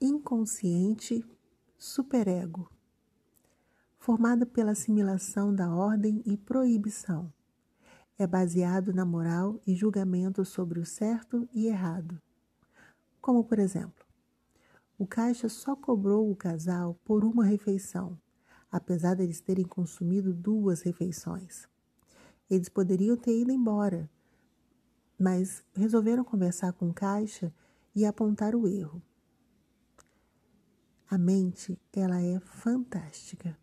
[0.00, 1.24] inconsciente
[1.76, 2.70] superego,
[3.98, 7.32] formado pela assimilação da ordem e proibição.
[8.18, 12.20] É baseado na moral e julgamento sobre o certo e errado.
[13.20, 14.04] Como, por exemplo,
[14.98, 18.18] o caixa só cobrou o casal por uma refeição,
[18.70, 21.68] apesar de eles terem consumido duas refeições.
[22.50, 24.10] Eles poderiam ter ido embora,
[25.18, 27.52] mas resolveram conversar com o caixa
[27.94, 29.02] e apontar o erro.
[31.10, 33.56] A mente, ela é fantástica.